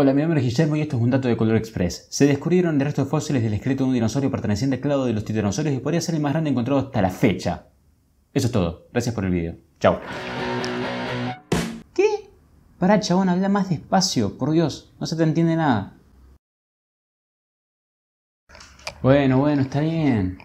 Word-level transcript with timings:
Hola, 0.00 0.14
mi 0.14 0.22
nombre 0.22 0.38
es 0.38 0.46
Guillermo 0.46 0.76
y 0.76 0.80
esto 0.80 0.96
es 0.96 1.02
un 1.02 1.10
dato 1.10 1.26
de 1.26 1.36
Color 1.36 1.56
Express. 1.56 2.06
Se 2.08 2.24
descubrieron 2.24 2.78
restos 2.78 3.08
fósiles 3.08 3.42
del 3.42 3.54
esqueleto 3.54 3.82
de 3.82 3.88
un 3.88 3.94
dinosaurio 3.94 4.30
perteneciente 4.30 4.76
al 4.76 4.80
clado 4.80 5.04
de 5.04 5.12
los 5.12 5.24
titanosaurios 5.24 5.74
y 5.74 5.80
podría 5.80 6.00
ser 6.00 6.14
el 6.14 6.20
más 6.20 6.34
grande 6.34 6.50
encontrado 6.50 6.78
hasta 6.78 7.02
la 7.02 7.10
fecha. 7.10 7.66
Eso 8.32 8.46
es 8.46 8.52
todo. 8.52 8.86
Gracias 8.92 9.12
por 9.12 9.24
el 9.24 9.32
video. 9.32 9.56
Chao. 9.80 9.98
¿Qué? 11.92 12.30
Pará, 12.78 13.00
chabón, 13.00 13.28
habla 13.28 13.48
más 13.48 13.70
despacio. 13.70 14.38
Por 14.38 14.52
Dios, 14.52 14.94
no 15.00 15.06
se 15.08 15.16
te 15.16 15.24
entiende 15.24 15.56
nada. 15.56 15.96
Bueno, 19.02 19.38
bueno, 19.38 19.62
está 19.62 19.80
bien. 19.80 20.38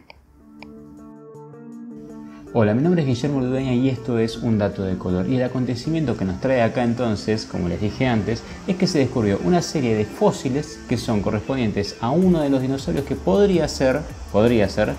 Hola, 2.55 2.75
mi 2.75 2.83
nombre 2.83 3.01
es 3.01 3.07
Guillermo 3.07 3.41
Ludeña 3.41 3.73
y 3.73 3.89
esto 3.89 4.19
es 4.19 4.37
Un 4.37 4.59
Dato 4.59 4.83
de 4.83 4.96
Color. 4.96 5.28
Y 5.28 5.37
el 5.37 5.43
acontecimiento 5.43 6.15
que 6.15 6.23
nos 6.23 6.39
trae 6.39 6.61
acá 6.61 6.83
entonces, 6.83 7.47
como 7.47 7.68
les 7.68 7.82
dije 7.82 8.05
antes, 8.05 8.43
es 8.68 8.75
que 8.75 8.86
se 8.86 9.00
descubrió 9.00 9.39
una 9.43 9.64
serie 9.64 9.95
de 9.95 10.05
fósiles 10.05 10.79
que 10.87 10.97
son 10.97 11.23
correspondientes 11.23 11.95
a 12.00 12.11
uno 12.11 12.42
de 12.42 12.51
los 12.51 12.61
dinosaurios 12.61 13.05
que 13.05 13.15
podría 13.15 13.68
ser, 13.68 14.01
podría 14.31 14.69
ser, 14.69 14.93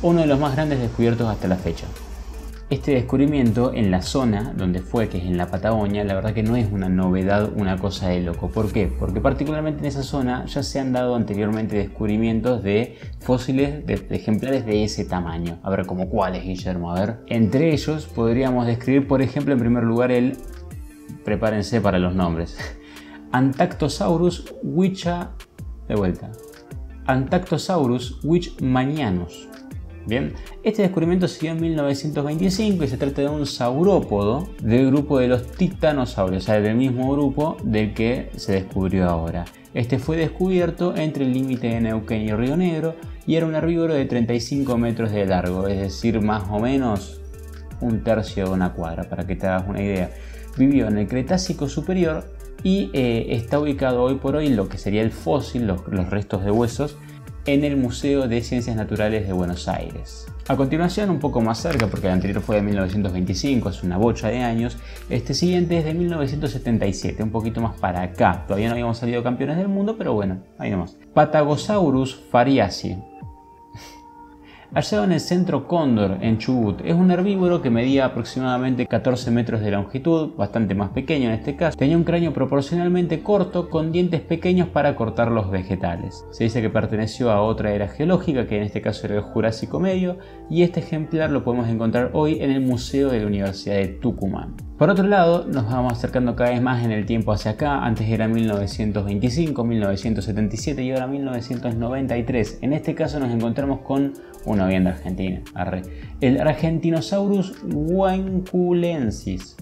uno 0.00 0.20
de 0.20 0.28
los 0.28 0.38
más 0.38 0.54
grandes 0.54 0.78
descubiertos 0.78 1.28
hasta 1.28 1.48
la 1.48 1.56
fecha. 1.56 1.86
Este 2.72 2.92
descubrimiento 2.92 3.74
en 3.74 3.90
la 3.90 4.00
zona 4.00 4.54
donde 4.56 4.80
fue, 4.80 5.10
que 5.10 5.18
es 5.18 5.24
en 5.24 5.36
la 5.36 5.46
Patagonia, 5.46 6.04
la 6.04 6.14
verdad 6.14 6.32
que 6.32 6.42
no 6.42 6.56
es 6.56 6.72
una 6.72 6.88
novedad, 6.88 7.52
una 7.54 7.76
cosa 7.76 8.08
de 8.08 8.22
loco. 8.22 8.48
¿Por 8.48 8.72
qué? 8.72 8.86
Porque 8.86 9.20
particularmente 9.20 9.80
en 9.80 9.84
esa 9.84 10.02
zona 10.02 10.46
ya 10.46 10.62
se 10.62 10.80
han 10.80 10.90
dado 10.90 11.14
anteriormente 11.14 11.76
descubrimientos 11.76 12.62
de 12.62 12.96
fósiles 13.20 13.84
de, 13.84 14.06
ejemplares 14.16 14.64
de 14.64 14.84
ese 14.84 15.04
tamaño. 15.04 15.58
A 15.62 15.68
ver, 15.68 15.84
¿como 15.84 16.08
cuáles, 16.08 16.44
Guillermo? 16.44 16.90
A 16.90 16.98
ver. 16.98 17.18
Entre 17.26 17.74
ellos 17.74 18.06
podríamos 18.06 18.66
describir, 18.66 19.06
por 19.06 19.20
ejemplo, 19.20 19.52
en 19.52 19.60
primer 19.60 19.84
lugar 19.84 20.10
el... 20.10 20.38
Prepárense 21.26 21.82
para 21.82 21.98
los 21.98 22.14
nombres. 22.14 22.56
Antactosaurus 23.32 24.54
wicha... 24.62 25.32
De 25.88 25.94
vuelta. 25.94 26.32
Antactosaurus 27.04 28.24
wichmanianus 28.24 29.50
Bien, 30.06 30.32
este 30.64 30.82
descubrimiento 30.82 31.28
se 31.28 31.40
dio 31.40 31.52
en 31.52 31.60
1925 31.60 32.82
y 32.82 32.88
se 32.88 32.96
trata 32.96 33.22
de 33.22 33.28
un 33.28 33.46
saurópodo 33.46 34.48
del 34.60 34.88
grupo 34.88 35.20
de 35.20 35.28
los 35.28 35.52
titanosaurios, 35.52 36.42
o 36.42 36.46
sea, 36.46 36.60
del 36.60 36.74
mismo 36.74 37.12
grupo 37.12 37.56
del 37.62 37.94
que 37.94 38.30
se 38.36 38.52
descubrió 38.52 39.08
ahora. 39.08 39.44
Este 39.74 39.98
fue 39.98 40.16
descubierto 40.16 40.96
entre 40.96 41.24
el 41.24 41.32
límite 41.32 41.68
de 41.68 41.80
Neuquén 41.80 42.22
y 42.22 42.32
Río 42.32 42.56
Negro 42.56 42.96
y 43.26 43.36
era 43.36 43.46
un 43.46 43.54
herbívoro 43.54 43.94
de 43.94 44.04
35 44.04 44.76
metros 44.76 45.12
de 45.12 45.24
largo, 45.24 45.68
es 45.68 45.78
decir, 45.78 46.20
más 46.20 46.44
o 46.50 46.58
menos 46.58 47.20
un 47.80 48.02
tercio 48.02 48.46
de 48.46 48.50
una 48.50 48.72
cuadra, 48.72 49.04
para 49.04 49.24
que 49.24 49.36
te 49.36 49.46
hagas 49.46 49.68
una 49.68 49.82
idea. 49.82 50.10
Vivió 50.58 50.88
en 50.88 50.98
el 50.98 51.06
Cretácico 51.06 51.68
superior 51.68 52.24
y 52.64 52.90
eh, 52.92 53.26
está 53.30 53.58
ubicado 53.60 54.02
hoy 54.02 54.16
por 54.16 54.36
hoy 54.36 54.50
lo 54.50 54.68
que 54.68 54.78
sería 54.78 55.02
el 55.02 55.12
fósil, 55.12 55.66
los 55.66 56.10
restos 56.10 56.44
de 56.44 56.50
huesos, 56.50 56.96
en 57.46 57.64
el 57.64 57.76
Museo 57.76 58.28
de 58.28 58.42
Ciencias 58.42 58.76
Naturales 58.76 59.26
de 59.26 59.32
Buenos 59.32 59.68
Aires. 59.68 60.26
A 60.48 60.56
continuación, 60.56 61.10
un 61.10 61.18
poco 61.18 61.40
más 61.40 61.58
cerca, 61.58 61.86
porque 61.86 62.06
el 62.06 62.12
anterior 62.12 62.40
fue 62.40 62.56
de 62.56 62.62
1925, 62.62 63.68
es 63.68 63.82
una 63.82 63.96
bocha 63.96 64.28
de 64.28 64.42
años, 64.42 64.76
este 65.08 65.34
siguiente 65.34 65.78
es 65.78 65.84
de 65.84 65.94
1977, 65.94 67.22
un 67.22 67.30
poquito 67.30 67.60
más 67.60 67.78
para 67.78 68.02
acá. 68.02 68.44
Todavía 68.46 68.68
no 68.68 68.72
habíamos 68.72 68.98
salido 68.98 69.22
campeones 69.22 69.56
del 69.56 69.68
mundo, 69.68 69.96
pero 69.96 70.14
bueno, 70.14 70.38
ahí 70.58 70.70
nomás. 70.70 70.96
Patagosaurus 71.14 72.20
fariasi, 72.30 72.96
hallado 74.74 75.04
en 75.04 75.12
el 75.12 75.20
centro 75.20 75.68
Cóndor, 75.68 76.18
en 76.20 76.38
Chubut. 76.38 76.80
Es 76.84 76.94
un 76.94 77.10
herbívoro 77.10 77.60
que 77.60 77.70
medía 77.70 78.06
aproximadamente 78.06 78.86
14 78.86 79.30
metros 79.30 79.60
de 79.60 79.70
longitud, 79.70 80.30
bastante 80.36 80.74
más 80.74 80.90
pequeño 80.90 81.28
en 81.28 81.34
este 81.34 81.56
caso. 81.56 81.76
Tenía 81.76 81.96
un 81.96 82.04
cráneo 82.04 82.32
proporcionalmente 82.32 83.22
corto 83.22 83.68
con 83.68 83.92
dientes 83.92 84.20
pequeños 84.22 84.68
para 84.68 84.96
cortar 84.96 85.30
los 85.30 85.50
vegetales. 85.50 86.24
Se 86.30 86.44
dice 86.44 86.62
que 86.62 86.70
perteneció 86.70 87.30
a 87.30 87.42
otra 87.42 87.72
era 87.72 87.88
geológica, 87.88 88.46
que 88.46 88.56
en 88.56 88.62
este 88.62 88.80
caso 88.80 89.06
era 89.06 89.16
el 89.16 89.22
Jurásico 89.22 89.78
Medio, 89.78 90.18
y 90.48 90.62
este 90.62 90.80
ejemplar 90.80 91.30
lo 91.30 91.44
podemos 91.44 91.68
encontrar 91.68 92.10
hoy 92.14 92.40
en 92.40 92.50
el 92.50 92.60
Museo 92.60 93.10
de 93.10 93.20
la 93.20 93.26
Universidad 93.26 93.76
de 93.76 93.88
Tucumán. 93.88 94.56
Por 94.82 94.90
otro 94.90 95.06
lado, 95.06 95.46
nos 95.46 95.70
vamos 95.70 95.92
acercando 95.92 96.34
cada 96.34 96.50
vez 96.50 96.60
más 96.60 96.84
en 96.84 96.90
el 96.90 97.06
tiempo 97.06 97.30
hacia 97.30 97.52
acá. 97.52 97.84
Antes 97.84 98.08
era 98.08 98.26
1925, 98.26 99.62
1977 99.62 100.82
y 100.82 100.90
ahora 100.90 101.06
1993. 101.06 102.58
En 102.62 102.72
este 102.72 102.96
caso 102.96 103.20
nos 103.20 103.30
encontramos 103.30 103.82
con 103.82 104.14
una 104.44 104.66
bien 104.66 104.82
de 104.82 104.90
Argentina. 104.90 105.40
El 106.20 106.40
Argentinosaurus 106.40 107.62
guanculensis. 107.62 109.56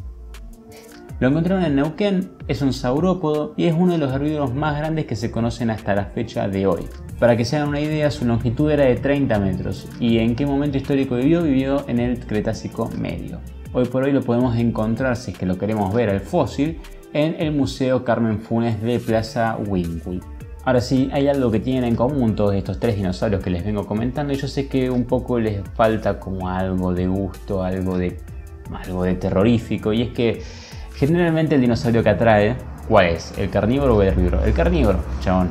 Lo 1.18 1.28
encontraron 1.28 1.66
en 1.66 1.76
Neuquén, 1.76 2.30
es 2.48 2.62
un 2.62 2.72
saurópodo 2.72 3.52
y 3.58 3.66
es 3.66 3.74
uno 3.78 3.92
de 3.92 3.98
los 3.98 4.14
herbívoros 4.14 4.54
más 4.54 4.78
grandes 4.78 5.04
que 5.04 5.16
se 5.16 5.30
conocen 5.30 5.68
hasta 5.68 5.94
la 5.94 6.06
fecha 6.06 6.48
de 6.48 6.66
hoy. 6.66 6.86
Para 7.18 7.36
que 7.36 7.44
se 7.44 7.58
hagan 7.58 7.68
una 7.68 7.80
idea, 7.80 8.10
su 8.10 8.24
longitud 8.24 8.70
era 8.70 8.86
de 8.86 8.96
30 8.96 9.38
metros. 9.38 9.86
¿Y 10.00 10.16
en 10.16 10.34
qué 10.34 10.46
momento 10.46 10.78
histórico 10.78 11.16
vivió? 11.16 11.42
Vivió 11.42 11.86
en 11.88 11.98
el 11.98 12.20
Cretácico 12.20 12.88
Medio. 12.98 13.38
Hoy 13.72 13.84
por 13.84 14.02
hoy 14.02 14.10
lo 14.10 14.20
podemos 14.20 14.56
encontrar, 14.56 15.16
si 15.16 15.30
es 15.30 15.38
que 15.38 15.46
lo 15.46 15.56
queremos 15.56 15.94
ver 15.94 16.10
al 16.10 16.18
fósil, 16.18 16.80
en 17.12 17.36
el 17.38 17.52
Museo 17.52 18.04
Carmen 18.04 18.40
Funes 18.40 18.82
de 18.82 18.98
Plaza 18.98 19.56
Winkle. 19.64 20.18
Ahora 20.64 20.80
sí, 20.80 21.08
hay 21.12 21.28
algo 21.28 21.52
que 21.52 21.60
tienen 21.60 21.84
en 21.84 21.94
común 21.94 22.34
todos 22.34 22.56
estos 22.56 22.80
tres 22.80 22.96
dinosaurios 22.96 23.40
que 23.40 23.48
les 23.48 23.64
vengo 23.64 23.86
comentando 23.86 24.32
y 24.32 24.36
yo 24.36 24.48
sé 24.48 24.66
que 24.66 24.90
un 24.90 25.04
poco 25.04 25.38
les 25.38 25.62
falta 25.76 26.18
como 26.18 26.48
algo 26.48 26.92
de 26.92 27.06
gusto, 27.06 27.62
algo 27.62 27.96
de, 27.96 28.18
algo 28.74 29.04
de 29.04 29.14
terrorífico 29.14 29.92
y 29.92 30.02
es 30.02 30.08
que 30.08 30.42
generalmente 30.96 31.54
el 31.54 31.60
dinosaurio 31.60 32.02
que 32.02 32.10
atrae, 32.10 32.56
¿cuál 32.88 33.06
es? 33.06 33.32
¿El 33.38 33.50
carnívoro 33.50 33.98
o 33.98 34.02
el 34.02 34.08
herbívoro? 34.08 34.44
El 34.44 34.52
carnívoro, 34.52 34.98
chabón. 35.20 35.48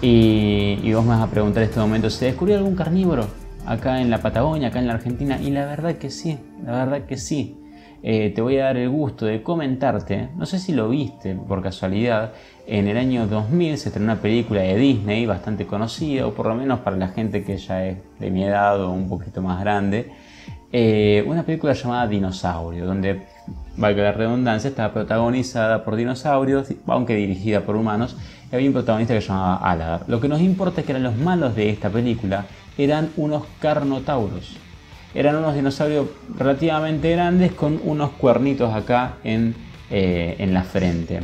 Y, 0.00 0.78
y 0.82 0.92
vos 0.94 1.04
me 1.04 1.10
vas 1.10 1.20
a 1.20 1.30
preguntar 1.30 1.64
en 1.64 1.68
este 1.68 1.80
momento, 1.80 2.08
¿se 2.08 2.24
descubrió 2.24 2.56
algún 2.56 2.74
carnívoro? 2.74 3.26
Acá 3.68 4.00
en 4.00 4.08
la 4.10 4.18
Patagonia, 4.18 4.68
acá 4.68 4.78
en 4.78 4.86
la 4.86 4.94
Argentina, 4.94 5.38
y 5.40 5.50
la 5.50 5.66
verdad 5.66 5.96
que 5.96 6.10
sí, 6.10 6.38
la 6.64 6.72
verdad 6.72 7.06
que 7.06 7.18
sí. 7.18 7.56
Eh, 8.02 8.32
te 8.34 8.40
voy 8.40 8.56
a 8.58 8.64
dar 8.64 8.76
el 8.76 8.88
gusto 8.88 9.26
de 9.26 9.42
comentarte, 9.42 10.28
no 10.36 10.46
sé 10.46 10.60
si 10.60 10.72
lo 10.72 10.88
viste 10.88 11.34
por 11.34 11.62
casualidad, 11.62 12.32
en 12.66 12.86
el 12.86 12.96
año 12.96 13.26
2000 13.26 13.76
se 13.76 13.88
estrenó 13.88 14.12
una 14.12 14.22
película 14.22 14.60
de 14.60 14.76
Disney 14.76 15.26
bastante 15.26 15.66
conocida, 15.66 16.26
o 16.26 16.32
por 16.32 16.46
lo 16.46 16.54
menos 16.54 16.80
para 16.80 16.96
la 16.96 17.08
gente 17.08 17.44
que 17.44 17.58
ya 17.58 17.84
es 17.84 17.98
de 18.20 18.30
mi 18.30 18.44
edad 18.44 18.80
o 18.82 18.92
un 18.92 19.08
poquito 19.08 19.42
más 19.42 19.60
grande, 19.60 20.12
eh, 20.72 21.24
una 21.26 21.42
película 21.42 21.72
llamada 21.72 22.06
Dinosaurio, 22.06 22.86
donde, 22.86 23.26
valga 23.76 24.02
la 24.02 24.12
redundancia, 24.12 24.68
estaba 24.68 24.92
protagonizada 24.92 25.84
por 25.84 25.96
dinosaurios, 25.96 26.72
aunque 26.86 27.14
dirigida 27.16 27.62
por 27.62 27.76
humanos, 27.76 28.16
y 28.50 28.54
había 28.54 28.68
un 28.68 28.74
protagonista 28.74 29.14
que 29.14 29.20
se 29.20 29.28
llamaba 29.28 29.56
Aladar. 29.56 30.04
Lo 30.06 30.20
que 30.20 30.28
nos 30.28 30.40
importa 30.40 30.80
es 30.80 30.86
que 30.86 30.92
eran 30.92 31.02
los 31.02 31.16
malos 31.16 31.54
de 31.54 31.70
esta 31.70 31.90
película 31.90 32.46
eran 32.78 33.12
unos 33.16 33.44
carnotauros. 33.60 34.56
Eran 35.14 35.36
unos 35.36 35.54
dinosaurios 35.54 36.06
relativamente 36.36 37.10
grandes 37.10 37.52
con 37.52 37.80
unos 37.82 38.10
cuernitos 38.10 38.72
acá 38.72 39.16
en, 39.24 39.54
eh, 39.90 40.36
en 40.38 40.54
la 40.54 40.62
frente. 40.62 41.20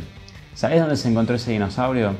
¿Sabes 0.53 0.79
dónde 0.79 0.97
se 0.97 1.09
encontró 1.09 1.35
ese 1.35 1.51
dinosaurio? 1.51 2.13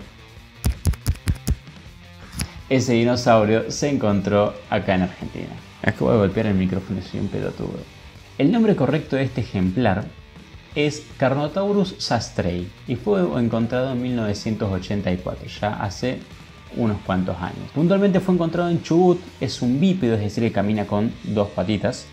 Ese 2.69 2.93
dinosaurio 2.93 3.69
se 3.71 3.89
encontró 3.89 4.53
acá 4.69 4.95
en 4.95 5.03
Argentina. 5.03 5.53
Es 5.83 5.93
que 5.93 6.03
voy 6.03 6.13
a 6.13 6.17
golpear 6.17 6.47
el 6.47 6.55
micrófono, 6.55 7.01
soy 7.01 7.19
un 7.19 7.27
pelotudo. 7.27 7.79
El 8.37 8.51
nombre 8.51 8.75
correcto 8.75 9.15
de 9.15 9.23
este 9.23 9.41
ejemplar 9.41 10.05
es 10.75 11.05
Carnotaurus 11.17 11.95
sastrei 11.99 12.67
y 12.87 12.95
fue 12.95 13.21
encontrado 13.39 13.93
en 13.93 14.01
1984, 14.01 15.47
ya 15.47 15.73
hace 15.81 16.19
unos 16.77 16.97
cuantos 17.05 17.37
años. 17.37 17.69
Puntualmente 17.73 18.19
fue 18.19 18.33
encontrado 18.33 18.69
en 18.69 18.81
Chubut, 18.81 19.19
es 19.39 19.61
un 19.61 19.79
bípedo, 19.79 20.15
es 20.15 20.21
decir, 20.21 20.43
que 20.43 20.51
camina 20.51 20.85
con 20.85 21.11
dos 21.23 21.49
patitas. 21.49 22.07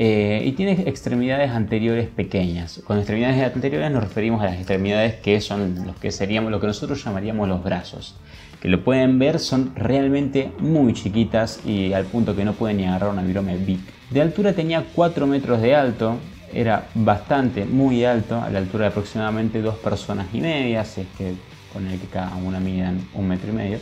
Eh, 0.00 0.44
y 0.46 0.52
tiene 0.52 0.84
extremidades 0.86 1.50
anteriores 1.50 2.08
pequeñas. 2.08 2.80
Con 2.86 2.98
extremidades 2.98 3.52
anteriores 3.52 3.90
nos 3.90 4.04
referimos 4.04 4.40
a 4.40 4.44
las 4.44 4.54
extremidades 4.54 5.14
que 5.16 5.40
son 5.40 5.74
los 5.86 5.96
que 5.96 6.12
seríamos 6.12 6.52
lo 6.52 6.60
que 6.60 6.68
nosotros 6.68 7.02
llamaríamos 7.04 7.48
los 7.48 7.64
brazos. 7.64 8.14
Que 8.60 8.68
lo 8.68 8.84
pueden 8.84 9.18
ver, 9.18 9.40
son 9.40 9.74
realmente 9.74 10.52
muy 10.60 10.92
chiquitas 10.92 11.60
y 11.66 11.92
al 11.94 12.04
punto 12.04 12.36
que 12.36 12.44
no 12.44 12.52
pueden 12.52 12.76
ni 12.76 12.86
agarrar 12.86 13.10
una 13.10 13.22
virome 13.22 13.56
big. 13.56 13.80
De 14.10 14.22
altura 14.22 14.52
tenía 14.52 14.84
4 14.94 15.26
metros 15.26 15.60
de 15.60 15.74
alto, 15.74 16.16
era 16.52 16.88
bastante, 16.94 17.64
muy 17.64 18.04
alto, 18.04 18.40
a 18.40 18.50
la 18.50 18.58
altura 18.58 18.84
de 18.84 18.90
aproximadamente 18.90 19.60
dos 19.60 19.76
personas 19.76 20.28
y 20.32 20.40
media, 20.40 20.82
es 20.82 20.94
que 21.18 21.34
poner 21.72 21.98
que 21.98 22.06
cada 22.06 22.36
una 22.36 22.60
midan 22.60 23.00
un 23.14 23.28
metro 23.28 23.50
y 23.50 23.54
medio. 23.54 23.78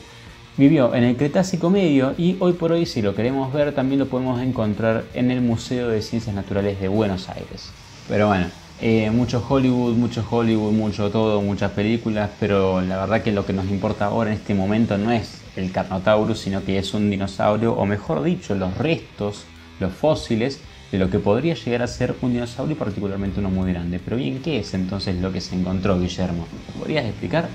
Vivió 0.59 0.95
en 0.95 1.05
el 1.05 1.17
Cretácico 1.19 1.69
Medio 1.69 2.15
y 2.17 2.39
hoy 2.41 2.55
por 2.55 2.73
hoy 2.73 2.87
si 2.87 3.03
lo 3.03 3.15
queremos 3.15 3.53
ver 3.53 3.75
también 3.75 3.99
lo 3.99 4.07
podemos 4.07 4.41
encontrar 4.41 5.05
en 5.13 5.31
el 5.31 5.43
Museo 5.43 5.89
de 5.89 6.01
Ciencias 6.01 6.35
Naturales 6.35 6.81
de 6.81 6.89
Buenos 6.89 7.29
Aires. 7.29 7.71
Pero 8.09 8.29
bueno, 8.29 8.47
eh, 8.81 9.11
mucho 9.11 9.45
Hollywood, 9.47 9.97
mucho 9.97 10.27
Hollywood, 10.31 10.73
mucho 10.73 11.11
todo, 11.11 11.43
muchas 11.43 11.73
películas, 11.73 12.31
pero 12.41 12.81
la 12.81 12.97
verdad 12.97 13.21
que 13.21 13.33
lo 13.33 13.45
que 13.45 13.53
nos 13.53 13.67
importa 13.67 14.07
ahora 14.07 14.31
en 14.31 14.39
este 14.39 14.55
momento 14.55 14.97
no 14.97 15.13
es 15.13 15.43
el 15.57 15.71
Carnotaurus, 15.73 16.39
sino 16.39 16.65
que 16.65 16.79
es 16.79 16.95
un 16.95 17.11
dinosaurio, 17.11 17.75
o 17.75 17.85
mejor 17.85 18.23
dicho, 18.23 18.55
los 18.55 18.79
restos, 18.79 19.45
los 19.79 19.93
fósiles 19.93 20.61
de 20.91 20.97
lo 20.99 21.11
que 21.11 21.19
podría 21.19 21.53
llegar 21.53 21.83
a 21.83 21.87
ser 21.87 22.15
un 22.23 22.33
dinosaurio 22.33 22.77
y 22.77 22.79
particularmente 22.79 23.41
uno 23.41 23.51
muy 23.51 23.71
grande. 23.75 24.01
Pero 24.03 24.17
bien, 24.17 24.41
¿qué 24.43 24.61
es 24.61 24.73
entonces 24.73 25.17
lo 25.17 25.31
que 25.33 25.43
se 25.43 25.55
encontró, 25.55 26.01
Guillermo? 26.01 26.47
¿Podrías 26.79 27.05
explicar? 27.05 27.47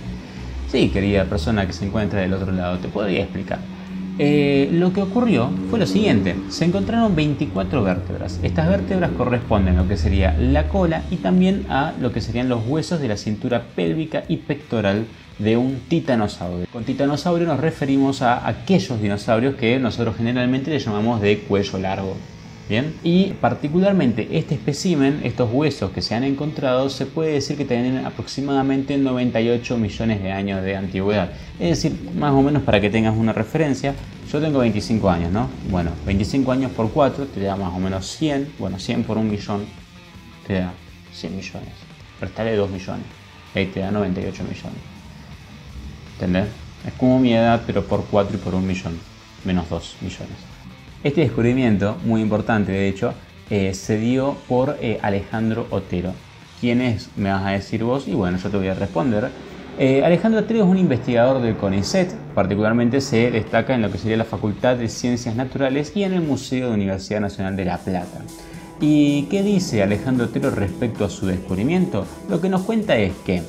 Sí, 0.71 0.88
querida 0.88 1.25
persona 1.25 1.68
que 1.68 1.73
se 1.73 1.85
encuentra 1.85 2.21
del 2.21 2.31
otro 2.33 2.53
lado, 2.53 2.77
te 2.77 2.88
podría 2.88 3.23
explicar. 3.23 3.59
Eh, 4.18 4.69
lo 4.71 4.94
que 4.94 5.01
ocurrió 5.01 5.50
fue 5.69 5.79
lo 5.79 5.85
siguiente, 5.85 6.33
se 6.47 6.63
encontraron 6.63 7.13
24 7.13 7.83
vértebras. 7.83 8.39
Estas 8.41 8.69
vértebras 8.69 9.12
corresponden 9.18 9.75
a 9.75 9.81
lo 9.81 9.89
que 9.89 9.97
sería 9.97 10.33
la 10.39 10.69
cola 10.69 11.03
y 11.12 11.18
también 11.18 11.65
a 11.68 11.91
lo 12.00 12.13
que 12.13 12.21
serían 12.21 12.47
los 12.47 12.65
huesos 12.65 13.01
de 13.01 13.09
la 13.09 13.18
cintura 13.18 13.63
pélvica 13.75 14.23
y 14.29 14.38
pectoral 14.38 15.07
de 15.39 15.57
un 15.57 15.81
titanosaurio. 15.89 16.68
Con 16.71 16.85
titanosaurio 16.85 17.47
nos 17.47 17.59
referimos 17.59 18.21
a 18.21 18.47
aquellos 18.47 19.01
dinosaurios 19.01 19.56
que 19.56 19.77
nosotros 19.77 20.15
generalmente 20.15 20.71
le 20.71 20.79
llamamos 20.79 21.19
de 21.19 21.39
cuello 21.39 21.79
largo. 21.79 22.15
Y 23.03 23.33
particularmente 23.41 24.29
este 24.31 24.56
espécimen, 24.56 25.21
estos 25.23 25.50
huesos 25.51 25.91
que 25.91 26.01
se 26.01 26.15
han 26.15 26.23
encontrado, 26.23 26.89
se 26.89 27.06
puede 27.06 27.33
decir 27.33 27.57
que 27.57 27.65
tienen 27.65 28.06
aproximadamente 28.06 28.97
98 28.97 29.77
millones 29.77 30.23
de 30.23 30.31
años 30.31 30.63
de 30.63 30.77
antigüedad. 30.77 31.31
Es 31.59 31.81
decir, 31.81 32.09
más 32.15 32.31
o 32.31 32.41
menos 32.41 32.63
para 32.63 32.79
que 32.79 32.89
tengas 32.89 33.18
una 33.18 33.33
referencia, 33.33 33.94
yo 34.31 34.39
tengo 34.39 34.59
25 34.59 35.09
años, 35.09 35.31
¿no? 35.31 35.50
Bueno, 35.69 35.91
25 36.06 36.51
años 36.53 36.71
por 36.71 36.89
4 36.91 37.25
te 37.25 37.41
da 37.41 37.57
más 37.57 37.73
o 37.73 37.79
menos 37.79 38.07
100, 38.07 38.53
bueno, 38.57 38.79
100 38.79 39.03
por 39.03 39.18
un 39.18 39.29
millón 39.29 39.65
te 40.47 40.53
da 40.53 40.71
100 41.13 41.35
millones. 41.35 41.73
Restale 42.21 42.56
2 42.56 42.69
millones, 42.69 43.06
ahí 43.53 43.65
te 43.65 43.81
da 43.81 43.91
98 43.91 44.44
millones. 44.44 44.79
¿Entendés? 46.13 46.47
Es 46.88 46.94
como 46.94 47.19
mi 47.19 47.33
edad, 47.33 47.63
pero 47.68 47.83
por 47.83 48.06
4 48.06 48.38
y 48.38 48.39
por 48.39 48.56
un 48.56 48.65
millón, 48.65 48.97
menos 49.44 49.69
2 49.69 49.97
millones. 50.01 50.60
Este 51.03 51.21
descubrimiento, 51.21 51.98
muy 52.06 52.21
importante 52.21 52.71
de 52.71 52.88
hecho, 52.88 53.15
eh, 53.50 53.74
se 53.74 53.98
dio 53.98 54.36
por 54.48 54.77
eh, 54.81 55.00
Alejandro 55.01 55.65
Otero. 55.71 56.13
¿Quién 56.59 56.80
es? 56.80 57.09
Me 57.15 57.31
vas 57.31 57.44
a 57.44 57.50
decir 57.50 57.83
vos 57.83 58.07
y 58.07 58.13
bueno, 58.13 58.38
yo 58.38 58.51
te 58.51 58.57
voy 58.57 58.68
a 58.68 58.75
responder. 58.75 59.30
Eh, 59.80 60.03
Alejandro 60.06 60.42
Otero 60.42 60.59
es 60.59 60.69
un 60.69 60.77
investigador 60.77 61.42
del 61.42 61.57
CONICET, 61.57 62.13
particularmente 62.36 63.01
se 63.01 63.31
destaca 63.31 63.74
en 63.74 63.81
lo 63.81 63.92
que 63.92 63.98
sería 63.98 64.15
la 64.15 64.25
Facultad 64.25 64.75
de 64.75 64.89
Ciencias 64.89 65.36
Naturales 65.36 65.92
y 65.95 66.03
en 66.03 66.13
el 66.13 66.21
Museo 66.21 66.68
de 66.68 66.75
Universidad 66.75 67.19
Nacional 67.19 67.56
de 67.56 67.65
La 67.65 67.80
Plata. 67.80 68.21
¿Y 68.80 69.24
qué 69.24 69.42
dice 69.42 69.81
Alejandro 69.81 70.25
Otero 70.25 70.51
respecto 70.51 71.04
a 71.04 71.09
su 71.09 71.25
descubrimiento? 71.25 72.06
Lo 72.30 72.39
que 72.39 72.50
nos 72.50 72.62
cuenta 72.62 72.95
es 72.95 73.13
que 73.25 73.42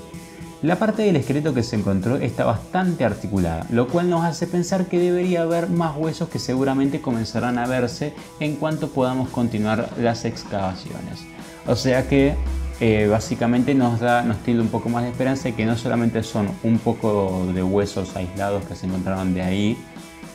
la 0.62 0.78
parte 0.78 1.02
del 1.02 1.16
esqueleto 1.16 1.52
que 1.52 1.64
se 1.64 1.74
encontró 1.74 2.16
está 2.16 2.44
bastante 2.44 3.04
articulada, 3.04 3.66
lo 3.70 3.88
cual 3.88 4.08
nos 4.08 4.24
hace 4.24 4.46
pensar 4.46 4.86
que 4.86 4.98
debería 4.98 5.42
haber 5.42 5.68
más 5.68 5.96
huesos 5.96 6.28
que 6.28 6.38
seguramente 6.38 7.00
comenzarán 7.00 7.58
a 7.58 7.66
verse 7.66 8.14
en 8.38 8.54
cuanto 8.56 8.88
podamos 8.88 9.28
continuar 9.30 9.90
las 9.98 10.24
excavaciones. 10.24 11.20
O 11.66 11.74
sea 11.74 12.08
que 12.08 12.36
eh, 12.80 13.08
básicamente 13.08 13.74
nos 13.74 13.98
da, 13.98 14.22
nos 14.22 14.36
un 14.46 14.68
poco 14.68 14.88
más 14.88 15.02
de 15.02 15.10
esperanza 15.10 15.44
de 15.44 15.54
que 15.54 15.66
no 15.66 15.76
solamente 15.76 16.22
son 16.22 16.48
un 16.62 16.78
poco 16.78 17.46
de 17.52 17.62
huesos 17.62 18.14
aislados 18.14 18.64
que 18.64 18.76
se 18.76 18.86
encontraron 18.86 19.34
de 19.34 19.42
ahí, 19.42 19.76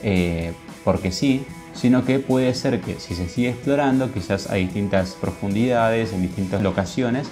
eh, 0.04 0.52
porque 0.84 1.12
sí, 1.12 1.46
sino 1.74 2.04
que 2.04 2.20
puede 2.20 2.54
ser 2.54 2.82
que 2.82 3.00
si 3.00 3.16
se 3.16 3.30
sigue 3.30 3.50
explorando, 3.50 4.12
quizás 4.12 4.50
a 4.50 4.56
distintas 4.56 5.12
profundidades, 5.12 6.12
en 6.12 6.22
distintas 6.22 6.62
locaciones, 6.62 7.28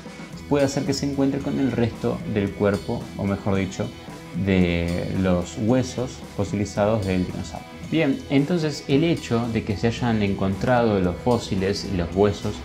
puede 0.49 0.65
hacer 0.65 0.85
que 0.85 0.93
se 0.93 1.09
encuentre 1.09 1.39
con 1.39 1.59
el 1.59 1.71
resto 1.71 2.17
del 2.33 2.51
cuerpo, 2.51 3.01
o 3.17 3.25
mejor 3.25 3.55
dicho, 3.55 3.87
de 4.45 5.15
los 5.21 5.57
huesos 5.59 6.11
fosilizados 6.35 7.05
del 7.05 7.25
dinosaurio. 7.25 7.67
Bien, 7.91 8.19
entonces 8.29 8.83
el 8.87 9.03
hecho 9.03 9.47
de 9.53 9.63
que 9.63 9.77
se 9.77 9.87
hayan 9.87 10.21
encontrado 10.23 10.99
los 10.99 11.15
fósiles 11.17 11.87
y 11.91 11.97
los 11.97 12.13
huesos 12.15 12.55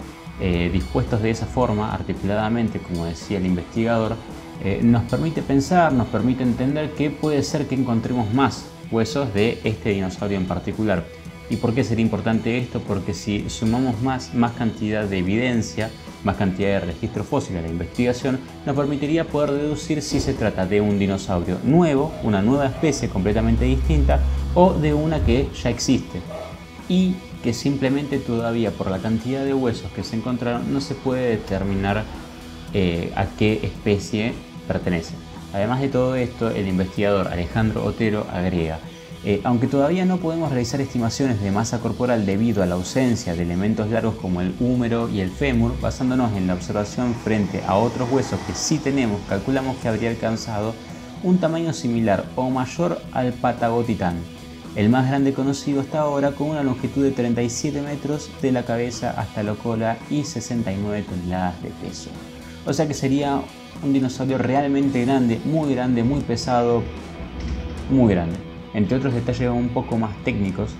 eh, 0.40 0.70
dispuestos 0.72 1.22
de 1.22 1.30
esa 1.30 1.46
forma, 1.46 1.92
articuladamente, 1.92 2.78
como 2.78 3.04
decía 3.04 3.38
el 3.38 3.46
investigador, 3.46 4.16
eh, 4.64 4.80
nos 4.82 5.02
permite 5.04 5.42
pensar, 5.42 5.92
nos 5.92 6.08
permite 6.08 6.42
entender 6.42 6.92
que 6.92 7.10
puede 7.10 7.42
ser 7.42 7.66
que 7.66 7.74
encontremos 7.74 8.32
más 8.32 8.66
huesos 8.90 9.32
de 9.34 9.60
este 9.64 9.90
dinosaurio 9.90 10.38
en 10.38 10.46
particular. 10.46 11.04
¿Y 11.50 11.56
por 11.56 11.74
qué 11.74 11.84
sería 11.84 12.04
importante 12.04 12.56
esto? 12.58 12.80
Porque 12.80 13.12
si 13.12 13.50
sumamos 13.50 14.00
más, 14.02 14.34
más 14.34 14.52
cantidad 14.52 15.04
de 15.04 15.18
evidencia, 15.18 15.90
más 16.24 16.36
cantidad 16.36 16.80
de 16.80 16.86
registro 16.86 17.24
fósil 17.24 17.56
a 17.56 17.62
la 17.62 17.68
investigación, 17.68 18.38
nos 18.66 18.76
permitiría 18.76 19.26
poder 19.26 19.52
deducir 19.52 20.02
si 20.02 20.20
se 20.20 20.34
trata 20.34 20.66
de 20.66 20.80
un 20.80 20.98
dinosaurio 20.98 21.58
nuevo, 21.64 22.12
una 22.22 22.42
nueva 22.42 22.66
especie 22.66 23.08
completamente 23.08 23.64
distinta, 23.64 24.20
o 24.54 24.74
de 24.74 24.94
una 24.94 25.24
que 25.24 25.48
ya 25.62 25.70
existe 25.70 26.20
y 26.88 27.14
que 27.42 27.54
simplemente 27.54 28.18
todavía 28.18 28.70
por 28.70 28.90
la 28.90 28.98
cantidad 28.98 29.44
de 29.44 29.54
huesos 29.54 29.90
que 29.92 30.04
se 30.04 30.16
encontraron 30.16 30.72
no 30.72 30.80
se 30.80 30.94
puede 30.94 31.30
determinar 31.30 32.04
eh, 32.74 33.12
a 33.16 33.26
qué 33.26 33.60
especie 33.62 34.32
pertenece. 34.66 35.14
Además 35.52 35.80
de 35.80 35.88
todo 35.88 36.14
esto, 36.16 36.50
el 36.50 36.68
investigador 36.68 37.28
Alejandro 37.28 37.84
Otero 37.84 38.26
agrega, 38.32 38.78
eh, 39.22 39.42
aunque 39.44 39.66
todavía 39.66 40.06
no 40.06 40.16
podemos 40.16 40.48
realizar 40.48 40.80
estimaciones 40.80 41.42
de 41.42 41.50
masa 41.50 41.80
corporal 41.80 42.24
debido 42.24 42.62
a 42.62 42.66
la 42.66 42.76
ausencia 42.76 43.34
de 43.34 43.42
elementos 43.42 43.90
largos 43.90 44.14
como 44.14 44.40
el 44.40 44.54
húmero 44.60 45.10
y 45.10 45.20
el 45.20 45.30
fémur, 45.30 45.78
basándonos 45.78 46.34
en 46.36 46.46
la 46.46 46.54
observación 46.54 47.14
frente 47.14 47.62
a 47.66 47.76
otros 47.76 48.10
huesos 48.10 48.40
que 48.46 48.54
sí 48.54 48.78
tenemos, 48.78 49.20
calculamos 49.28 49.76
que 49.76 49.88
habría 49.88 50.08
alcanzado 50.08 50.74
un 51.22 51.38
tamaño 51.38 51.74
similar 51.74 52.24
o 52.34 52.48
mayor 52.48 52.98
al 53.12 53.34
patagotitán, 53.34 54.16
el 54.74 54.88
más 54.88 55.06
grande 55.08 55.34
conocido 55.34 55.82
hasta 55.82 56.00
ahora 56.00 56.32
con 56.32 56.48
una 56.48 56.62
longitud 56.62 57.02
de 57.02 57.10
37 57.10 57.82
metros 57.82 58.30
de 58.40 58.52
la 58.52 58.64
cabeza 58.64 59.10
hasta 59.10 59.42
la 59.42 59.52
cola 59.52 59.98
y 60.08 60.24
69 60.24 61.04
toneladas 61.06 61.62
de 61.62 61.68
peso. 61.86 62.08
O 62.64 62.72
sea 62.72 62.88
que 62.88 62.94
sería 62.94 63.42
un 63.82 63.92
dinosaurio 63.92 64.38
realmente 64.38 65.04
grande, 65.04 65.38
muy 65.44 65.74
grande, 65.74 66.02
muy 66.04 66.20
pesado, 66.20 66.82
muy 67.90 68.14
grande. 68.14 68.49
Entre 68.74 68.96
otros 68.96 69.14
detalles 69.14 69.50
un 69.50 69.68
poco 69.68 69.96
más 69.96 70.16
técnicos, 70.24 70.74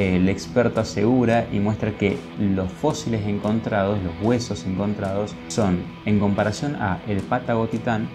el 0.00 0.28
experto 0.28 0.80
asegura 0.80 1.46
y 1.52 1.58
muestra 1.58 1.96
que 1.96 2.16
los 2.38 2.70
fósiles 2.72 3.26
encontrados, 3.26 3.98
los 4.02 4.12
huesos 4.22 4.64
encontrados, 4.64 5.34
son, 5.48 5.82
en 6.06 6.18
comparación 6.18 6.76
a 6.76 7.02
el 7.06 7.20
patagotitán, 7.20 8.08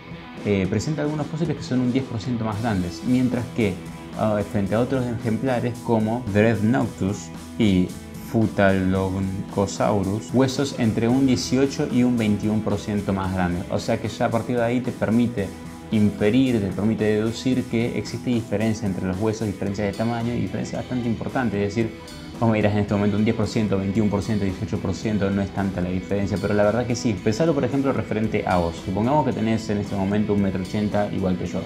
eh, 0.45 0.65
presenta 0.69 1.03
algunos 1.03 1.27
fósiles 1.27 1.57
que 1.57 1.63
son 1.63 1.81
un 1.81 1.93
10% 1.93 2.43
más 2.43 2.59
grandes, 2.61 3.03
mientras 3.05 3.45
que 3.55 3.75
ah, 4.17 4.39
frente 4.51 4.73
a 4.75 4.79
otros 4.79 5.05
ejemplares 5.05 5.77
como 5.79 6.23
Dreadnoughtus 6.33 7.27
y 7.59 7.87
Futaloncosaurus, 8.31 10.33
huesos 10.33 10.79
entre 10.79 11.07
un 11.07 11.27
18 11.27 11.89
y 11.91 12.01
un 12.03 12.17
21% 12.17 13.13
más 13.13 13.33
grandes. 13.33 13.63
O 13.69 13.79
sea 13.79 14.01
que 14.01 14.07
ya 14.07 14.25
a 14.25 14.31
partir 14.31 14.57
de 14.57 14.63
ahí 14.63 14.81
te 14.81 14.91
permite 14.91 15.47
inferir, 15.91 16.59
te 16.59 16.67
permite 16.67 17.05
deducir 17.05 17.63
que 17.65 17.97
existe 17.97 18.29
diferencia 18.29 18.87
entre 18.87 19.05
los 19.05 19.19
huesos, 19.19 19.47
diferencia 19.47 19.85
de 19.85 19.91
tamaño 19.91 20.33
y 20.33 20.41
diferencia 20.41 20.79
bastante 20.79 21.07
importante. 21.07 21.63
Es 21.63 21.75
decir, 21.75 21.91
como 22.39 22.53
dirás 22.53 22.73
en 22.73 22.79
este 22.79 22.93
momento 22.93 23.17
un 23.17 23.25
10%, 23.25 23.69
21%, 23.69 24.09
18% 24.09 25.31
no 25.31 25.41
es 25.41 25.49
tanta 25.51 25.81
la 25.81 25.89
diferencia, 25.89 26.37
pero 26.41 26.53
la 26.53 26.63
verdad 26.63 26.85
que 26.85 26.95
sí. 26.95 27.13
Pensalo 27.13 27.53
por 27.53 27.63
ejemplo 27.63 27.93
referente 27.93 28.43
a 28.47 28.57
vos. 28.57 28.75
Supongamos 28.85 29.25
que 29.25 29.33
tenés 29.33 29.69
en 29.69 29.79
este 29.79 29.95
momento 29.95 30.33
un 30.33 30.41
metro 30.41 30.61
ochenta 30.61 31.09
igual 31.13 31.37
que 31.37 31.45
yo. 31.47 31.61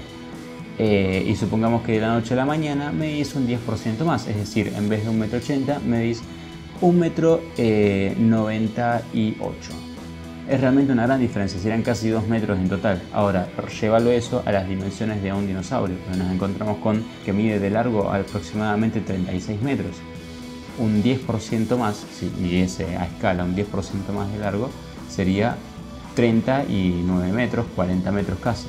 Eh, 0.78 1.26
y 1.28 1.36
supongamos 1.36 1.84
que 1.84 1.94
de 1.94 2.02
la 2.02 2.14
noche 2.14 2.34
a 2.34 2.38
la 2.38 2.46
mañana 2.46 2.92
medís 2.92 3.36
un 3.36 3.48
10% 3.48 4.06
más, 4.06 4.28
es 4.28 4.38
decir, 4.38 4.72
en 4.78 4.88
vez 4.88 5.04
de 5.04 5.10
un 5.10 5.20
metro 5.20 5.40
ochenta 5.40 5.80
medís 5.80 6.22
un 6.80 7.00
metro 7.00 7.42
eh, 7.58 8.16
98 8.18 9.89
es 10.50 10.60
realmente 10.60 10.92
una 10.92 11.06
gran 11.06 11.20
diferencia, 11.20 11.60
serían 11.60 11.84
casi 11.84 12.10
2 12.10 12.28
metros 12.28 12.58
en 12.58 12.70
total. 12.70 13.00
Ahora, 13.14 13.48
llévalo 13.80 14.10
eso 14.10 14.42
a 14.48 14.52
las 14.52 14.68
dimensiones 14.68 15.22
de 15.22 15.32
un 15.32 15.46
dinosaurio, 15.46 15.96
donde 16.10 16.24
nos 16.24 16.34
encontramos 16.34 16.80
con 16.80 17.06
que 17.24 17.34
mide 17.34 17.60
de 17.60 17.70
largo 17.70 18.12
aproximadamente 18.12 19.00
36 19.00 19.62
metros. 19.62 19.98
Un 20.80 21.04
10% 21.04 21.78
más, 21.78 22.04
si 22.18 22.32
midiese 22.42 22.98
a 22.98 23.06
escala 23.06 23.44
un 23.44 23.56
10% 23.56 23.66
más 24.16 24.32
de 24.32 24.40
largo, 24.40 24.72
sería 25.08 25.56
39 26.16 27.32
metros, 27.32 27.68
40 27.76 28.12
metros 28.12 28.40
casi. 28.40 28.68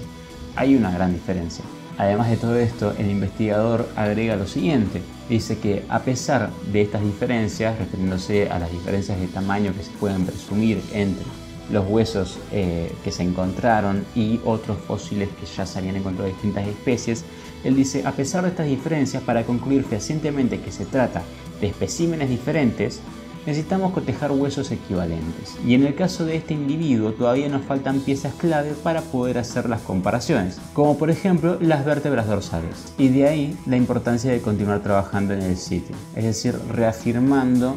Hay 0.57 0.77
una 0.77 0.91
gran 0.91 1.15
diferencia. 1.15 1.65
Además 1.97 2.29
de 2.29 2.37
todo 2.37 2.57
esto, 2.57 2.93
el 2.99 3.11
investigador 3.11 3.89
agrega 3.97 4.37
lo 4.37 4.47
siguiente. 4.47 5.01
Dice 5.31 5.59
que 5.59 5.85
a 5.89 6.01
pesar 6.01 6.51
de 6.73 6.83
estas 6.83 7.03
diferencias, 7.03 7.79
refiriéndose 7.79 8.51
a 8.51 8.59
las 8.59 8.71
diferencias 8.71 9.19
de 9.19 9.29
tamaño 9.29 9.73
que 9.75 9.83
se 9.83 9.91
pueden 9.93 10.27
presumir 10.27 10.83
entre 10.93 11.25
los 11.71 11.89
huesos 11.89 12.39
eh, 12.53 12.93
que 13.05 13.11
se 13.11 13.23
encontraron 13.23 14.05
y 14.15 14.41
otros 14.45 14.79
fósiles 14.79 15.29
que 15.29 15.47
ya 15.47 15.67
se 15.67 15.79
habían 15.79 15.97
encontrado 15.97 16.27
de 16.27 16.33
distintas 16.33 16.67
especies, 16.67 17.25
él 17.65 17.77
dice, 17.77 18.07
a 18.07 18.13
pesar 18.13 18.43
de 18.43 18.51
estas 18.51 18.67
diferencias, 18.67 19.23
para 19.23 19.45
concluir 19.45 19.85
fehacientemente 19.85 20.61
que 20.61 20.73
se 20.73 20.87
trata 20.87 21.23
de 21.61 21.67
especímenes 21.67 22.31
diferentes, 22.31 23.01
necesitamos 23.47 23.93
cotejar 23.93 24.33
huesos 24.33 24.71
equivalentes. 24.71 25.57
Y 25.67 25.75
en 25.75 25.87
el 25.87 25.95
caso 25.95 26.25
de 26.25 26.37
este 26.37 26.55
individuo 26.55 27.13
todavía 27.13 27.49
nos 27.49 27.65
faltan 27.65 28.01
piezas 28.01 28.35
clave 28.35 28.73
para 28.83 29.01
poder 29.03 29.39
hacer 29.39 29.69
las 29.69 29.81
comparaciones, 29.83 30.59
como 30.75 30.99
por 30.99 31.11
ejemplo 31.11 31.59
las 31.61 31.85
vértebras 31.85 32.27
dorsales. 32.27 32.93
Y 32.99 33.09
de 33.09 33.29
ahí 33.29 33.59
la 33.67 33.77
importancia 33.77 34.31
de 34.31 34.41
continuar 34.41 34.83
trabajando 34.83 35.35
en 35.35 35.43
el 35.43 35.57
sitio, 35.57 35.97
es 36.15 36.25
decir, 36.25 36.59
reafirmando 36.71 37.77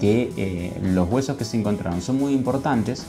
que 0.00 0.32
eh, 0.36 0.80
los 0.82 1.10
huesos 1.10 1.36
que 1.36 1.44
se 1.44 1.58
encontraron 1.58 2.00
son 2.00 2.18
muy 2.18 2.32
importantes, 2.32 3.04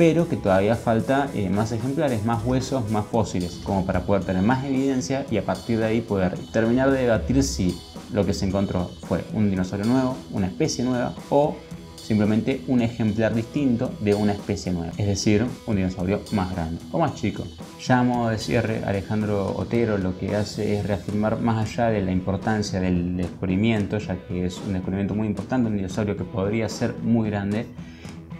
pero 0.00 0.26
que 0.26 0.36
todavía 0.36 0.76
falta 0.76 1.28
eh, 1.34 1.50
más 1.50 1.72
ejemplares, 1.72 2.24
más 2.24 2.42
huesos, 2.42 2.90
más 2.90 3.04
fósiles, 3.04 3.60
como 3.62 3.84
para 3.84 4.06
poder 4.06 4.24
tener 4.24 4.42
más 4.42 4.64
evidencia 4.64 5.26
y 5.30 5.36
a 5.36 5.44
partir 5.44 5.78
de 5.78 5.84
ahí 5.84 6.00
poder 6.00 6.38
terminar 6.54 6.90
de 6.90 7.02
debatir 7.02 7.42
si 7.42 7.78
lo 8.10 8.24
que 8.24 8.32
se 8.32 8.46
encontró 8.46 8.90
fue 9.06 9.22
un 9.34 9.50
dinosaurio 9.50 9.84
nuevo, 9.84 10.16
una 10.30 10.46
especie 10.46 10.84
nueva 10.84 11.14
o 11.28 11.54
simplemente 11.96 12.62
un 12.66 12.80
ejemplar 12.80 13.34
distinto 13.34 13.92
de 14.00 14.14
una 14.14 14.32
especie 14.32 14.72
nueva, 14.72 14.90
es 14.96 15.06
decir, 15.06 15.44
un 15.66 15.76
dinosaurio 15.76 16.22
más 16.32 16.50
grande 16.50 16.80
o 16.92 16.98
más 16.98 17.14
chico. 17.14 17.44
Ya 17.86 17.98
a 17.98 18.02
modo 18.02 18.30
de 18.30 18.38
cierre, 18.38 18.82
Alejandro 18.86 19.54
Otero 19.54 19.98
lo 19.98 20.18
que 20.18 20.34
hace 20.34 20.78
es 20.78 20.86
reafirmar 20.86 21.42
más 21.42 21.68
allá 21.68 21.90
de 21.90 22.00
la 22.00 22.10
importancia 22.10 22.80
del 22.80 23.18
descubrimiento, 23.18 23.98
ya 23.98 24.16
que 24.16 24.46
es 24.46 24.62
un 24.66 24.72
descubrimiento 24.72 25.14
muy 25.14 25.26
importante, 25.26 25.68
un 25.68 25.76
dinosaurio 25.76 26.16
que 26.16 26.24
podría 26.24 26.70
ser 26.70 26.94
muy 27.02 27.28
grande, 27.28 27.66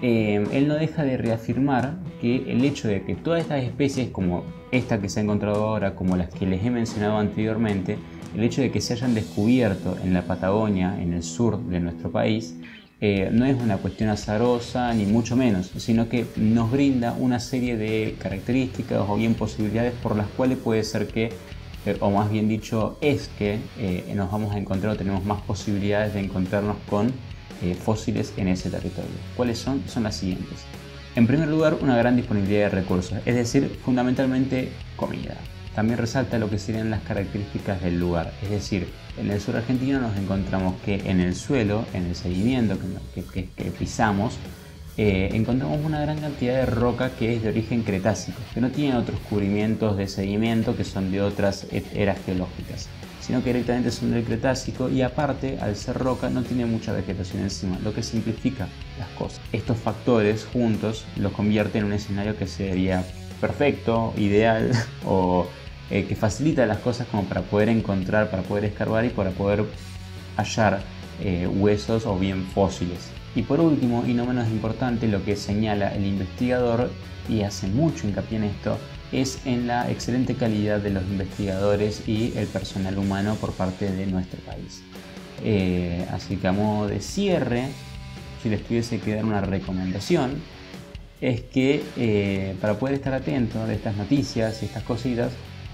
eh, 0.02 0.47
él 0.52 0.66
no 0.66 0.75
deja 0.75 1.04
de 1.04 1.19
reafirmar 1.19 1.99
que 2.21 2.50
el 2.50 2.64
hecho 2.64 2.88
de 2.88 3.02
que 3.02 3.14
todas 3.14 3.42
estas 3.42 3.62
especies, 3.62 4.09
como 4.11 4.45
esta 4.73 5.00
que 5.00 5.09
se 5.09 5.21
ha 5.21 5.23
encontrado 5.23 5.66
ahora, 5.66 5.95
como 5.95 6.16
las 6.16 6.30
que 6.30 6.47
les 6.47 6.64
he 6.64 6.71
mencionado 6.71 7.19
anteriormente, 7.19 7.99
el 8.35 8.42
hecho 8.42 8.62
de 8.62 8.71
que 8.71 8.80
se 8.80 8.95
hayan 8.95 9.14
descubierto 9.14 9.99
en 10.02 10.14
la 10.14 10.23
Patagonia, 10.23 11.00
en 11.00 11.12
el 11.12 11.23
sur 11.23 11.62
de 11.64 11.80
nuestro 11.80 12.11
país, 12.11 12.57
eh, 13.02 13.28
no 13.33 13.45
es 13.45 13.61
una 13.61 13.78
cuestión 13.78 14.11
azarosa 14.11 14.92
ni 14.95 15.04
mucho 15.04 15.37
menos, 15.37 15.71
sino 15.76 16.09
que 16.09 16.26
nos 16.37 16.71
brinda 16.71 17.14
una 17.19 17.40
serie 17.40 17.76
de 17.76 18.14
características 18.19 19.04
o 19.07 19.16
bien 19.16 19.35
posibilidades 19.35 19.95
por 20.02 20.16
las 20.16 20.28
cuales 20.28 20.59
puede 20.59 20.85
ser 20.85 21.09
que, 21.09 21.30
eh, 21.87 21.97
o 22.00 22.11
más 22.11 22.30
bien 22.30 22.49
dicho, 22.49 22.97
es 23.00 23.28
que 23.38 23.59
nos 24.14 24.30
vamos 24.30 24.54
a 24.54 24.59
encontrar 24.59 24.95
o 24.95 24.97
tenemos 24.97 25.25
más 25.25 25.42
posibilidades 25.42 26.14
de 26.14 26.21
encontrarnos 26.21 26.76
con 26.88 27.12
fósiles 27.82 28.32
en 28.36 28.48
ese 28.48 28.70
territorio. 28.70 29.10
¿Cuáles 29.36 29.58
son? 29.58 29.82
Son 29.86 30.02
las 30.02 30.16
siguientes. 30.16 30.64
En 31.16 31.26
primer 31.26 31.48
lugar, 31.48 31.76
una 31.80 31.96
gran 31.96 32.16
disponibilidad 32.16 32.70
de 32.70 32.80
recursos, 32.80 33.18
es 33.26 33.34
decir, 33.34 33.78
fundamentalmente 33.84 34.70
comida. 34.96 35.36
También 35.74 35.98
resalta 35.98 36.38
lo 36.38 36.48
que 36.48 36.58
serían 36.58 36.90
las 36.90 37.02
características 37.02 37.82
del 37.82 37.98
lugar, 37.98 38.32
es 38.42 38.50
decir, 38.50 38.88
en 39.18 39.30
el 39.30 39.40
sur 39.40 39.56
argentino 39.56 40.00
nos 40.00 40.16
encontramos 40.16 40.74
que 40.84 40.96
en 41.10 41.20
el 41.20 41.34
suelo, 41.34 41.84
en 41.94 42.06
el 42.06 42.16
sedimento 42.16 42.78
que, 43.14 43.70
pisamos, 43.78 44.36
eh, 44.96 45.30
encontramos 45.32 45.84
una 45.84 46.00
gran 46.00 46.18
cantidad 46.18 46.54
de 46.54 46.66
roca 46.66 47.10
que 47.10 47.34
es 47.34 47.42
de 47.42 47.48
origen 47.48 47.82
cretácico, 47.82 48.38
que 48.52 48.60
no 48.60 48.70
tiene 48.70 48.96
otros 48.96 49.18
cubrimientos 49.28 49.96
de 49.96 50.08
sedimento 50.08 50.76
que 50.76 50.84
son 50.84 51.10
de 51.10 51.22
otras 51.22 51.66
eras 51.94 52.18
geológicas, 52.24 52.88
sino 53.30 53.44
que 53.44 53.50
directamente 53.50 53.92
son 53.92 54.10
del 54.10 54.25
Cretácico 54.25 54.88
y 54.88 55.02
aparte, 55.02 55.56
al 55.60 55.76
ser 55.76 55.96
roca, 55.96 56.28
no 56.28 56.42
tiene 56.42 56.66
mucha 56.66 56.92
vegetación 56.92 57.44
encima, 57.44 57.78
lo 57.84 57.94
que 57.94 58.02
simplifica 58.02 58.66
las 58.99 59.08
cosas. 59.10 59.40
Estos 59.52 59.78
factores 59.78 60.44
juntos 60.52 61.04
los 61.16 61.30
convierten 61.30 61.82
en 61.82 61.87
un 61.87 61.92
escenario 61.92 62.37
que 62.37 62.49
sería 62.49 63.04
perfecto, 63.40 64.12
ideal 64.16 64.72
o 65.06 65.46
eh, 65.92 66.06
que 66.06 66.16
facilita 66.16 66.66
las 66.66 66.78
cosas 66.78 67.06
como 67.06 67.22
para 67.22 67.42
poder 67.42 67.68
encontrar, 67.68 68.32
para 68.32 68.42
poder 68.42 68.64
escarbar 68.64 69.04
y 69.04 69.10
para 69.10 69.30
poder 69.30 69.64
hallar 70.37 70.80
eh, 71.22 71.46
huesos 71.46 72.06
o 72.06 72.18
bien 72.18 72.46
fósiles. 72.46 73.12
Y 73.34 73.42
por 73.42 73.60
último, 73.60 74.04
y 74.06 74.14
no 74.14 74.26
menos 74.26 74.49
importante, 74.49 75.06
lo 75.08 75.25
que 75.25 75.37
señala 75.37 75.94
el 75.94 76.06
investigador, 76.06 76.90
y 77.28 77.42
hace 77.42 77.68
mucho 77.68 78.06
hincapié 78.06 78.38
en 78.38 78.44
esto, 78.44 78.78
es 79.12 79.44
en 79.44 79.66
la 79.66 79.90
excelente 79.90 80.34
calidad 80.34 80.80
de 80.80 80.90
los 80.90 81.02
investigadores 81.04 82.08
y 82.08 82.32
el 82.37 82.46
personal 82.46 82.99
humano 82.99 83.37
por 83.37 83.52
parte 83.52 83.90
de 83.90 84.06
nuestro 84.06 84.40
país. 84.40 84.82
Eh, 85.44 86.06
así 86.12 86.37
que 86.37 86.49
a 86.49 86.52
modo 86.52 86.88
de 86.88 87.00
cierre, 87.00 87.68
si 88.42 88.49
les 88.49 88.64
tuviese 88.64 88.99
que 88.99 89.14
dar 89.14 89.25
una 89.25 89.40
recomendación, 89.40 90.34
es 91.20 91.42
que 91.42 92.56
para 92.60 92.78
poder 92.78 92.94
estar 92.94 93.12
atento 93.12 93.66
de 93.66 93.75
estas 93.75 93.96
noticias 93.96 94.62
y 94.62 94.66
estas 94.66 94.82
cositas, 94.84 95.30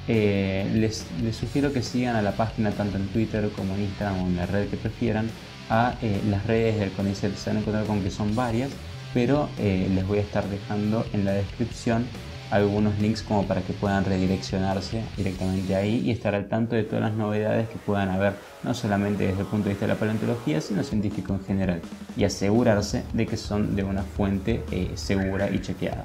eh, 0.08 0.70
les, 0.74 1.04
sugiero 1.34 1.72
que 1.72 1.82
sigan 1.82 2.14
a 2.14 2.22
la 2.22 2.32
página 2.32 2.70
tanto 2.70 2.96
en 2.96 3.08
Twitter 3.08 3.50
como 3.56 3.74
en 3.74 3.82
Instagram 3.82 4.22
o 4.22 4.26
en 4.28 4.36
la 4.36 4.46
red 4.46 4.68
que 4.68 4.76
prefieran 4.76 5.28
a 5.70 5.94
eh, 6.02 6.20
las 6.28 6.46
redes 6.46 6.78
del 6.78 6.92
CONICET. 6.92 7.36
Se 7.36 7.50
van 7.50 7.58
a 7.58 7.60
encontrar 7.60 7.86
con 7.86 8.02
que 8.02 8.10
son 8.10 8.34
varias, 8.34 8.70
pero 9.14 9.48
eh, 9.58 9.88
les 9.94 10.06
voy 10.06 10.18
a 10.18 10.22
estar 10.22 10.44
dejando 10.48 11.04
en 11.12 11.24
la 11.24 11.32
descripción 11.32 12.06
algunos 12.50 12.96
links 13.00 13.22
como 13.22 13.44
para 13.44 13.60
que 13.62 13.72
puedan 13.72 14.04
redireccionarse 14.04 15.02
directamente 15.16 15.74
ahí 15.74 16.02
y 16.04 16.12
estar 16.12 16.34
al 16.34 16.48
tanto 16.48 16.76
de 16.76 16.84
todas 16.84 17.02
las 17.02 17.14
novedades 17.14 17.68
que 17.68 17.76
puedan 17.76 18.08
haber, 18.08 18.34
no 18.62 18.72
solamente 18.72 19.26
desde 19.26 19.40
el 19.40 19.46
punto 19.46 19.64
de 19.64 19.70
vista 19.70 19.86
de 19.86 19.94
la 19.94 19.98
paleontología, 19.98 20.60
sino 20.60 20.84
científico 20.84 21.34
en 21.34 21.44
general, 21.44 21.80
y 22.16 22.22
asegurarse 22.22 23.02
de 23.14 23.26
que 23.26 23.36
son 23.36 23.74
de 23.74 23.82
una 23.82 24.02
fuente 24.02 24.62
segura 24.94 25.50
y 25.50 25.60
chequeada, 25.60 26.04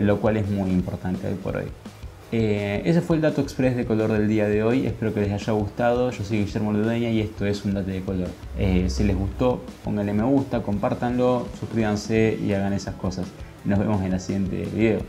lo 0.00 0.20
cual 0.20 0.38
es 0.38 0.50
muy 0.50 0.70
importante 0.70 1.28
hoy 1.28 1.34
por 1.34 1.58
hoy. 1.58 1.68
Eh, 2.30 2.82
ese 2.84 3.00
fue 3.00 3.16
el 3.16 3.22
dato 3.22 3.40
express 3.40 3.74
de 3.74 3.86
color 3.86 4.12
del 4.12 4.28
día 4.28 4.48
de 4.48 4.62
hoy. 4.62 4.86
Espero 4.86 5.14
que 5.14 5.20
les 5.20 5.32
haya 5.32 5.52
gustado. 5.52 6.10
Yo 6.10 6.24
soy 6.24 6.44
Guillermo 6.44 6.72
Ludeña 6.72 7.10
y 7.10 7.20
esto 7.20 7.46
es 7.46 7.64
un 7.64 7.74
dato 7.74 7.90
de 7.90 8.02
color. 8.02 8.28
Eh, 8.58 8.86
si 8.88 9.04
les 9.04 9.16
gustó, 9.16 9.62
pónganle 9.84 10.12
me 10.12 10.24
gusta, 10.24 10.62
compártanlo, 10.62 11.46
suscríbanse 11.58 12.38
y 12.42 12.52
hagan 12.52 12.72
esas 12.72 12.94
cosas. 12.96 13.26
Nos 13.64 13.78
vemos 13.78 14.02
en 14.02 14.12
el 14.12 14.20
siguiente 14.20 14.68
video. 14.74 15.00